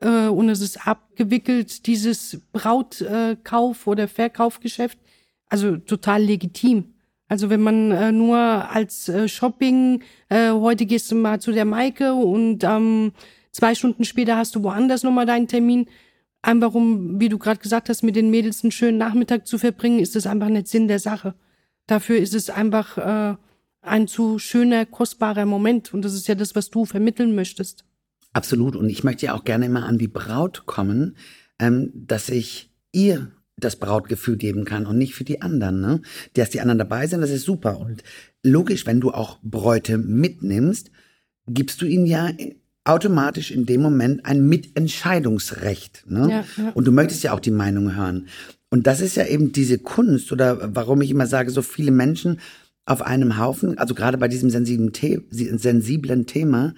äh, 0.00 0.26
und 0.26 0.48
es 0.48 0.60
ist 0.60 0.86
abgewickelt, 0.86 1.86
dieses 1.86 2.40
Brautkauf- 2.52 3.86
äh, 3.86 3.90
oder 3.90 4.08
Verkaufgeschäft. 4.08 4.98
Also 5.48 5.76
total 5.76 6.22
legitim. 6.22 6.94
Also 7.28 7.50
wenn 7.50 7.60
man 7.60 7.90
äh, 7.90 8.12
nur 8.12 8.38
als 8.38 9.08
äh, 9.08 9.28
Shopping, 9.28 10.02
äh, 10.28 10.50
heute 10.50 10.86
gehst 10.86 11.10
du 11.10 11.16
mal 11.16 11.40
zu 11.40 11.52
der 11.52 11.64
Maike 11.64 12.14
und 12.14 12.62
ähm, 12.62 13.12
zwei 13.50 13.74
Stunden 13.74 14.04
später 14.04 14.36
hast 14.36 14.54
du 14.54 14.62
woanders 14.62 15.02
nochmal 15.02 15.26
deinen 15.26 15.48
Termin, 15.48 15.86
einfach 16.46 16.74
um, 16.74 17.20
wie 17.20 17.28
du 17.28 17.38
gerade 17.38 17.60
gesagt 17.60 17.88
hast, 17.88 18.02
mit 18.02 18.16
den 18.16 18.30
Mädels 18.30 18.62
einen 18.62 18.70
schönen 18.70 18.98
Nachmittag 18.98 19.46
zu 19.46 19.58
verbringen, 19.58 19.98
ist 19.98 20.14
das 20.14 20.26
einfach 20.26 20.48
nicht 20.48 20.68
Sinn 20.68 20.88
der 20.88 21.00
Sache. 21.00 21.34
Dafür 21.86 22.18
ist 22.18 22.34
es 22.34 22.50
einfach 22.50 22.98
äh, 22.98 23.36
ein 23.82 24.08
zu 24.08 24.38
schöner, 24.38 24.86
kostbarer 24.86 25.46
Moment. 25.46 25.92
Und 25.92 26.02
das 26.02 26.14
ist 26.14 26.28
ja 26.28 26.34
das, 26.34 26.54
was 26.54 26.70
du 26.70 26.84
vermitteln 26.84 27.34
möchtest. 27.34 27.84
Absolut. 28.32 28.76
Und 28.76 28.90
ich 28.90 29.04
möchte 29.04 29.26
ja 29.26 29.34
auch 29.34 29.44
gerne 29.44 29.66
immer 29.66 29.86
an 29.86 29.98
die 29.98 30.08
Braut 30.08 30.66
kommen, 30.66 31.16
ähm, 31.58 31.90
dass 31.94 32.28
ich 32.28 32.70
ihr 32.92 33.32
das 33.56 33.76
Brautgefühl 33.76 34.36
geben 34.36 34.64
kann 34.64 34.86
und 34.86 34.98
nicht 34.98 35.14
für 35.14 35.24
die 35.24 35.40
anderen. 35.40 35.80
Ne? 35.80 36.02
Dass 36.34 36.50
die 36.50 36.60
anderen 36.60 36.78
dabei 36.78 37.06
sind, 37.06 37.22
das 37.22 37.30
ist 37.30 37.44
super. 37.44 37.78
Und 37.78 38.02
logisch, 38.42 38.86
wenn 38.86 39.00
du 39.00 39.12
auch 39.12 39.38
Bräute 39.42 39.98
mitnimmst, 39.98 40.90
gibst 41.46 41.80
du 41.80 41.86
ihnen 41.86 42.06
ja 42.06 42.30
automatisch 42.86 43.50
in 43.50 43.66
dem 43.66 43.82
Moment 43.82 44.24
ein 44.24 44.48
Mitentscheidungsrecht. 44.48 46.04
Ne? 46.08 46.28
Ja, 46.30 46.62
ja. 46.62 46.70
Und 46.72 46.86
du 46.86 46.92
möchtest 46.92 47.22
ja 47.22 47.32
auch 47.32 47.40
die 47.40 47.50
Meinung 47.50 47.94
hören. 47.96 48.26
Und 48.70 48.86
das 48.86 49.00
ist 49.00 49.16
ja 49.16 49.26
eben 49.26 49.52
diese 49.52 49.78
Kunst 49.78 50.32
oder 50.32 50.74
warum 50.74 51.00
ich 51.00 51.10
immer 51.10 51.26
sage, 51.26 51.50
so 51.50 51.62
viele 51.62 51.90
Menschen 51.90 52.40
auf 52.84 53.02
einem 53.02 53.38
Haufen, 53.38 53.78
also 53.78 53.94
gerade 53.94 54.18
bei 54.18 54.28
diesem 54.28 54.50
sensiblen, 54.50 54.92
The 55.30 55.58
sensiblen 55.58 56.26
Thema, 56.26 56.74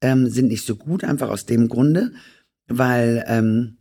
ähm, 0.00 0.28
sind 0.28 0.48
nicht 0.48 0.66
so 0.66 0.76
gut, 0.76 1.04
einfach 1.04 1.30
aus 1.30 1.46
dem 1.46 1.68
Grunde, 1.68 2.12
weil 2.66 3.24
ähm, 3.28 3.76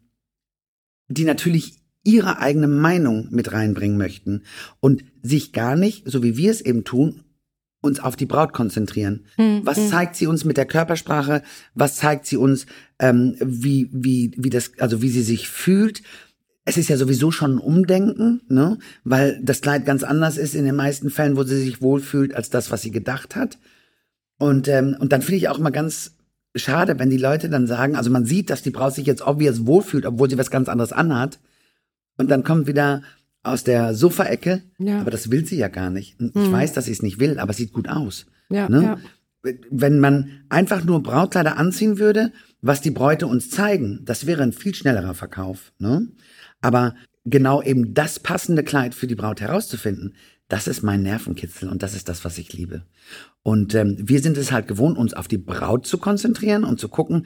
die 1.08 1.24
natürlich 1.24 1.80
ihre 2.04 2.40
eigene 2.40 2.68
Meinung 2.68 3.28
mit 3.32 3.52
reinbringen 3.52 3.98
möchten 3.98 4.44
und 4.80 5.04
sich 5.22 5.54
gar 5.54 5.76
nicht, 5.76 6.10
so 6.10 6.24
wie 6.24 6.38
wir 6.38 6.52
es 6.52 6.62
eben 6.62 6.84
tun, 6.84 7.24
uns 7.82 8.00
auf 8.00 8.16
die 8.16 8.28
Braut 8.28 8.54
konzentrieren. 8.54 9.26
Hm, 9.36 9.62
Was 9.64 9.78
hm. 9.78 9.90
zeigt 9.90 10.16
sie 10.16 10.28
uns 10.28 10.46
mit 10.46 10.58
der 10.58 10.66
Körpersprache? 10.66 11.42
Was 11.74 11.96
zeigt 11.98 12.28
sie 12.28 12.38
uns, 12.38 12.68
ähm, 13.00 13.36
wie, 13.40 13.90
wie, 13.92 14.34
wie 14.38 14.50
das, 14.50 14.72
also 14.80 15.02
wie 15.02 15.10
sie 15.10 15.24
sich 15.24 15.50
fühlt? 15.50 16.04
Es 16.64 16.78
ist 16.78 16.90
ja 16.90 16.98
sowieso 16.98 17.32
schon 17.32 17.56
ein 17.56 17.60
Umdenken, 17.60 18.42
ne? 18.48 18.78
Weil 19.04 19.42
das 19.44 19.62
Kleid 19.62 19.84
ganz 19.84 20.04
anders 20.04 20.38
ist 20.38 20.54
in 20.54 20.64
den 20.64 20.76
meisten 20.76 21.10
Fällen, 21.10 21.36
wo 21.36 21.44
sie 21.44 21.60
sich 21.60 21.82
wohlfühlt, 21.82 22.36
als 22.36 22.52
das, 22.52 22.70
was 22.70 22.84
sie 22.84 22.92
gedacht 22.92 23.36
hat. 23.36 23.58
Und, 24.38 24.68
ähm, 24.68 24.96
und 25.00 25.12
dann 25.12 25.24
finde 25.24 25.38
ich 25.38 25.50
auch 25.50 25.58
immer 25.58 25.72
ganz 25.72 26.18
schade, 26.56 27.00
wenn 27.00 27.10
die 27.10 27.18
Leute 27.18 27.50
dann 27.50 27.66
sagen, 27.66 27.96
also 27.96 28.12
man 28.12 28.26
sieht, 28.26 28.52
dass 28.52 28.62
die 28.62 28.70
Braut 28.70 28.94
sich 28.94 29.08
jetzt 29.08 29.26
obvious 29.26 29.66
wohlfühlt, 29.66 30.06
obwohl 30.06 30.30
sie 30.30 30.38
was 30.38 30.52
ganz 30.52 30.70
anderes 30.70 30.92
anhat. 30.94 31.40
Und 32.18 32.30
dann 32.30 32.44
kommt 32.44 32.68
wieder 32.68 33.02
aus 33.43 33.63
der 33.63 33.95
Sofaecke, 33.95 34.62
Ja. 34.77 35.01
aber 35.01 35.12
das 35.12 35.31
will 35.31 35.45
sie 35.45 35.57
ja 35.57 35.67
gar 35.67 35.89
nicht. 35.89 36.15
Ich 36.19 36.51
weiß, 36.51 36.74
dass 36.74 36.86
sie 36.86 36.91
es 36.91 37.01
nicht 37.01 37.19
will, 37.19 37.39
aber 37.39 37.51
es 37.51 37.57
sieht 37.57 37.74
gut 37.74 37.89
aus. 37.89 38.25
Ja, 38.50 38.69
ne? 38.69 38.83
ja. 38.83 38.98
Wenn 39.71 40.00
man 40.00 40.43
einfach 40.50 40.83
nur 40.83 41.01
Brautkleider 41.01 41.57
anziehen 41.57 41.98
würde, 41.98 42.31
was 42.62 42.81
die 42.81 42.91
Bräute 42.91 43.25
uns 43.25 43.50
zeigen, 43.50 44.01
das 44.05 44.27
wäre 44.27 44.43
ein 44.43 44.53
viel 44.53 44.75
schnellerer 44.75 45.15
Verkauf. 45.15 45.74
Ne? 45.79 46.07
Aber 46.62 46.93
genau 47.25 47.63
eben 47.63 47.95
das 47.95 48.19
passende 48.19 48.63
Kleid 48.63 48.93
für 48.93 49.07
die 49.07 49.15
Braut 49.15 49.41
herauszufinden, 49.41 50.13
das 50.48 50.67
ist 50.67 50.83
mein 50.83 51.01
Nervenkitzel 51.01 51.69
und 51.69 51.81
das 51.81 51.95
ist 51.95 52.10
das, 52.10 52.24
was 52.24 52.38
ich 52.38 52.53
liebe. 52.53 52.83
Und 53.41 53.74
ähm, 53.74 53.95
wir 53.98 54.21
sind 54.21 54.38
es 54.38 54.51
halt 54.51 54.67
gewohnt, 54.67 54.98
uns 54.98 55.13
auf 55.13 55.27
die 55.27 55.38
Braut 55.39 55.88
zu 55.88 55.98
konzentrieren 55.98 56.63
und 56.63 56.79
zu 56.79 56.89
gucken, 56.89 57.25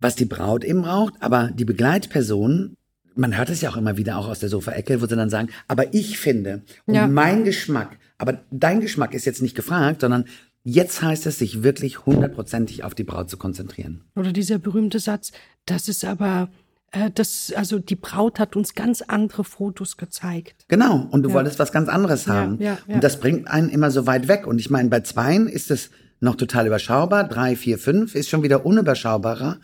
was 0.00 0.16
die 0.16 0.24
Braut 0.24 0.64
eben 0.64 0.82
braucht, 0.82 1.14
aber 1.20 1.50
die 1.52 1.64
Begleitperson, 1.64 2.76
man 3.14 3.36
hört 3.36 3.50
es 3.50 3.60
ja 3.60 3.70
auch 3.70 3.76
immer 3.76 3.96
wieder 3.96 4.16
auch 4.18 4.28
aus 4.28 4.38
der 4.40 4.48
Sofaecke, 4.48 5.00
wo 5.02 5.06
sie 5.06 5.16
dann 5.16 5.30
sagen, 5.30 5.48
aber 5.68 5.94
ich 5.94 6.18
finde 6.18 6.62
und 6.86 6.94
Ja. 6.94 7.06
mein 7.06 7.44
Geschmack, 7.44 7.98
aber 8.18 8.40
dein 8.50 8.80
Geschmack 8.80 9.14
ist 9.14 9.24
jetzt 9.24 9.42
nicht 9.42 9.54
gefragt, 9.56 10.00
sondern 10.02 10.24
jetzt 10.62 11.02
heißt 11.02 11.26
es, 11.26 11.38
sich 11.38 11.62
wirklich 11.62 12.04
hundertprozentig 12.06 12.84
auf 12.84 12.94
die 12.94 13.04
Braut 13.04 13.30
zu 13.30 13.36
konzentrieren. 13.36 14.04
Oder 14.16 14.32
dieser 14.32 14.58
berühmte 14.58 14.98
Satz, 14.98 15.32
das 15.66 15.88
ist 15.88 16.04
aber, 16.04 16.50
äh, 16.92 17.10
das, 17.14 17.52
also 17.56 17.78
die 17.78 17.96
Braut 17.96 18.38
hat 18.38 18.56
uns 18.56 18.74
ganz 18.74 19.00
andere 19.02 19.42
Fotos 19.44 19.96
gezeigt. 19.96 20.64
Genau, 20.68 21.08
und 21.10 21.22
du 21.22 21.30
Ja. 21.30 21.36
wolltest 21.36 21.58
was 21.58 21.72
ganz 21.72 21.88
anderes 21.88 22.26
haben. 22.26 22.58
ja, 22.60 22.78
ja. 22.86 22.94
Und 22.94 23.02
das 23.04 23.18
bringt 23.20 23.48
einen 23.48 23.70
immer 23.70 23.90
so 23.90 24.06
weit 24.06 24.28
weg. 24.28 24.46
Und 24.46 24.58
ich 24.60 24.68
meine, 24.70 24.88
bei 24.90 25.00
Zweien 25.00 25.48
ist 25.48 25.70
es 25.70 25.90
noch 26.20 26.34
total 26.36 26.66
überschaubar. 26.66 27.26
Drei, 27.26 27.56
vier, 27.56 27.78
fünf 27.78 28.14
ist 28.14 28.28
schon 28.28 28.42
wieder 28.42 28.66
unüberschaubarer. 28.66 29.58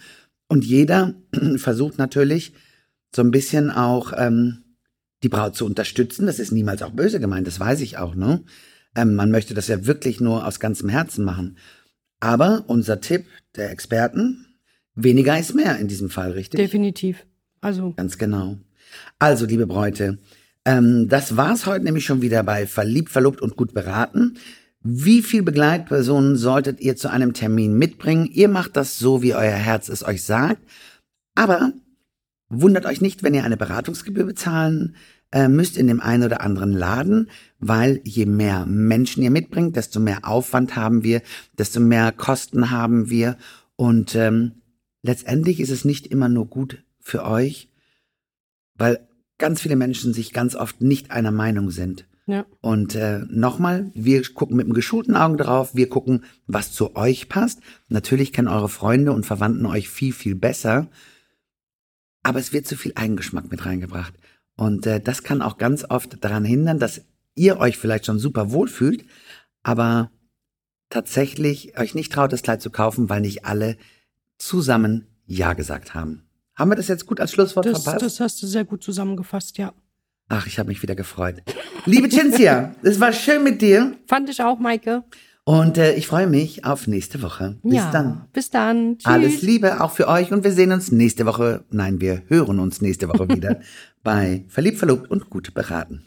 Und 0.48 0.64
jeder 0.64 1.12
versucht 1.56 1.98
natürlich 1.98 2.54
so 3.16 3.23
ein 3.23 3.30
bisschen 3.30 3.70
auch 3.70 4.12
ähm, 4.14 4.62
die 5.23 5.30
Braut 5.30 5.56
zu 5.56 5.64
unterstützen. 5.64 6.26
Das 6.26 6.38
ist 6.38 6.52
niemals 6.52 6.82
auch 6.82 6.90
böse 6.90 7.18
gemeint, 7.18 7.46
das 7.46 7.58
weiß 7.58 7.80
ich 7.80 7.96
auch, 7.96 8.14
ne? 8.14 8.44
Ähm, 8.94 9.14
man 9.14 9.30
möchte 9.30 9.54
das 9.54 9.68
ja 9.68 9.87
wirklich 9.87 10.20
nur 10.20 10.46
aus 10.46 10.61
ganzem 10.61 10.90
Herzen 10.90 11.25
machen. 11.25 11.56
Aber 12.20 12.64
unser 12.66 13.00
Tipp 13.00 13.25
der 13.56 13.70
Experten, 13.70 14.58
weniger 14.94 15.38
ist 15.38 15.54
mehr 15.54 15.78
in 15.78 15.88
diesem 15.88 16.11
Fall, 16.11 16.32
richtig? 16.32 16.61
Definitiv. 16.61 17.25
Also, 17.62 17.94
Ganz 17.94 18.18
genau. 18.18 18.58
Also, 19.18 19.46
liebe 19.46 19.66
Bräute, 19.66 20.18
ähm, 20.66 21.08
das 21.08 21.38
war's 21.38 21.64
heute 21.64 21.87
nämlich 21.87 22.04
schon 22.04 22.20
wieder 22.20 22.42
bei 22.42 22.66
Verliebt, 22.66 23.08
Verlobt 23.08 23.40
und 23.40 23.56
gut 23.56 23.73
beraten. 23.73 24.37
Wie 24.82 25.23
viel 25.23 25.42
Begleitpersonen 25.42 26.37
solltet 26.37 26.80
ihr 26.80 26.96
zu 26.96 27.11
einem 27.11 27.32
Termin 27.32 27.78
mitbringen? 27.78 28.28
Ihr 28.30 28.49
macht 28.49 28.76
das 28.76 28.99
so, 28.99 29.23
wie 29.23 29.35
euer 29.35 29.52
Herz 29.52 29.88
es 29.88 30.04
euch 30.04 30.23
sagt. 30.23 30.61
Aber 31.35 31.73
wundert 32.48 32.86
euch 32.86 33.00
nicht, 33.00 33.22
wenn 33.22 33.34
ihr 33.34 33.44
eine 33.44 33.56
Beratungsgebühr 33.56 34.24
bezahlen 34.24 34.94
äh, 35.32 35.48
müsst 35.48 35.76
in 35.76 35.88
dem 35.88 36.00
einen 36.00 36.24
oder 36.24 36.40
anderen 36.40 36.72
Laden, 36.72 37.30
weil 37.58 38.00
je 38.04 38.26
mehr 38.26 38.64
Menschen 38.66 39.22
ihr 39.22 39.30
mitbringt, 39.30 39.76
desto 39.76 40.00
mehr 40.00 40.20
Aufwand 40.26 40.76
haben 40.76 41.02
wir, 41.02 41.22
desto 41.58 41.80
mehr 41.80 42.12
Kosten 42.12 42.70
haben 42.70 43.10
wir. 43.10 43.36
Und 43.74 44.14
ähm, 44.14 44.62
letztendlich 45.02 45.60
ist 45.60 45.70
es 45.70 45.84
nicht 45.84 46.06
immer 46.06 46.28
nur 46.28 46.46
gut 46.46 46.84
für 47.00 47.24
euch, 47.24 47.68
weil 48.74 49.06
ganz 49.38 49.60
viele 49.60 49.76
Menschen 49.76 50.14
sich 50.14 50.32
ganz 50.32 50.54
oft 50.54 50.80
nicht 50.80 51.10
einer 51.10 51.32
Meinung 51.32 51.70
sind. 51.70 52.06
ja. 52.26 52.46
Und 52.60 52.94
äh, 52.94 53.20
nochmal, 53.28 53.90
wir 53.94 54.22
gucken 54.32 54.56
mit 54.56 54.66
einem 54.66 54.74
geschulten 54.74 55.16
Augen 55.16 55.36
drauf, 55.36 55.74
wir 55.74 55.88
gucken, 55.88 56.24
was 56.46 56.72
zu 56.72 56.96
euch 56.96 57.28
passt. 57.28 57.60
Natürlich 57.88 58.32
kennen 58.32 58.48
eure 58.48 58.68
Freunde 58.68 59.12
und 59.12 59.26
Verwandten 59.26 59.66
euch 59.66 59.88
viel, 59.88 60.12
viel 60.12 60.34
besser, 60.34 60.88
aber 62.26 62.40
es 62.40 62.52
wird 62.52 62.66
zu 62.66 62.75
viel 62.76 62.90
Eigengeschmack 62.97 63.52
mit 63.52 63.64
reingebracht. 63.64 64.12
Und 64.56 64.85
äh, 64.85 65.00
das 65.00 65.23
kann 65.23 65.42
auch 65.42 65.59
ganz 65.59 65.85
oft 65.88 66.25
daran 66.25 66.45
hindern, 66.45 66.80
dass 66.80 67.02
ihr 67.37 67.61
euch 67.61 67.78
vielleicht 67.78 68.06
schon 68.06 68.18
super 68.18 68.50
wohlfühlt, 68.50 69.04
aber 69.62 70.11
tatsächlich 70.90 71.78
euch 71.78 71.95
nicht 71.95 72.12
traut, 72.12 72.33
das 72.33 72.42
Kleid 72.42 72.62
zu 72.62 72.71
kaufen, 72.71 73.09
weil 73.09 73.21
nicht 73.21 73.45
alle 73.45 73.76
zusammen 74.38 75.06
Ja 75.25 75.52
gesagt 75.52 75.95
haben. 75.95 76.26
Haben 76.56 76.73
wir 76.73 76.75
das 76.76 76.88
jetzt 76.88 77.06
gut 77.06 77.21
als 77.21 77.30
Schlusswort 77.30 77.64
Das, 77.64 77.85
verpasst? 77.85 78.04
das 78.04 78.18
hast 78.18 78.42
du 78.42 78.49
sehr 78.49 78.64
gut 78.64 78.83
zusammengefasst, 78.83 79.56
ja. 79.59 79.73
Ach, 80.28 80.49
ich 80.49 80.59
habe 80.59 80.71
mich 80.71 80.83
wieder 80.83 80.97
gefreut. 80.97 81.45
Liebe 81.85 82.09
Cinzia, 82.09 82.75
es 82.83 82.99
war 82.99 83.12
schön 83.12 83.45
mit 83.45 83.62
dir 83.62 83.97
Fand 84.09 84.28
ich 84.28 84.42
auch, 84.42 84.59
Maike. 84.59 85.04
Und 85.48 85.78
äh, 85.78 85.94
ich 85.94 86.08
freue 86.08 86.26
mich 86.26 86.64
auf 86.64 86.88
nächste 86.88 87.22
Woche. 87.22 87.56
Bis 87.62 87.74
ja. 87.74 87.90
dann. 87.92 88.24
Bis 88.32 88.50
dann. 88.50 88.98
Tschüss. 88.98 89.06
Alles 89.06 89.42
Liebe 89.42 89.80
auch 89.80 89.92
für 89.92 90.08
euch 90.08 90.32
und 90.32 90.42
wir 90.42 90.50
sehen 90.50 90.72
uns 90.72 90.90
nächste 90.90 91.24
Woche, 91.24 91.64
nein, 91.70 92.00
wir 92.00 92.22
hören 92.26 92.58
uns 92.58 92.80
nächste 92.80 93.08
Woche 93.08 93.28
wieder 93.28 93.60
bei 94.02 94.44
Verliebt, 94.48 94.78
Verlobt 94.78 95.08
und 95.08 95.30
gut 95.30 95.54
beraten. 95.54 96.02